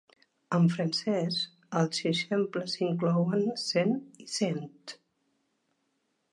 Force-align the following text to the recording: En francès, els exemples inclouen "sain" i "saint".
En 0.57 0.63
francès, 0.75 1.37
els 1.81 1.99
exemples 2.13 2.75
inclouen 2.87 3.45
"sain" 3.67 3.95
i 4.25 4.29
"saint". 4.41 4.93